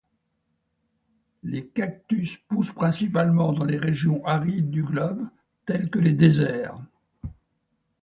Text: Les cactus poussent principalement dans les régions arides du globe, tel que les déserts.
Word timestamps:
Les 1.43 1.63
cactus 1.67 2.37
poussent 2.47 2.71
principalement 2.73 3.53
dans 3.53 3.65
les 3.65 3.77
régions 3.77 4.25
arides 4.25 4.71
du 4.71 4.83
globe, 4.83 5.27
tel 5.67 5.91
que 5.91 5.99
les 5.99 6.13
déserts. 6.13 6.81